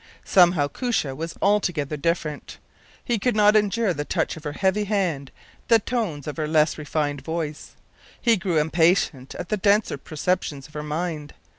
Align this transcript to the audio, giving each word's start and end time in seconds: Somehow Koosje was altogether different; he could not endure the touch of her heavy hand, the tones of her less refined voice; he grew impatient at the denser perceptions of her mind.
Somehow 0.25 0.67
Koosje 0.67 1.15
was 1.15 1.35
altogether 1.43 1.95
different; 1.95 2.57
he 3.03 3.19
could 3.19 3.35
not 3.35 3.55
endure 3.55 3.93
the 3.93 4.03
touch 4.03 4.35
of 4.35 4.43
her 4.45 4.53
heavy 4.53 4.85
hand, 4.85 5.29
the 5.67 5.77
tones 5.77 6.25
of 6.25 6.37
her 6.37 6.47
less 6.47 6.75
refined 6.79 7.21
voice; 7.21 7.75
he 8.19 8.35
grew 8.35 8.57
impatient 8.57 9.35
at 9.35 9.49
the 9.49 9.57
denser 9.57 9.99
perceptions 9.99 10.65
of 10.67 10.73
her 10.73 10.81
mind. 10.81 11.35